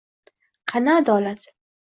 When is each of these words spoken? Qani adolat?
Qani 0.71 0.91
adolat? 0.95 1.47